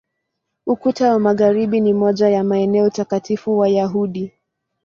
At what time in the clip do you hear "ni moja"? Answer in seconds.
1.81-2.29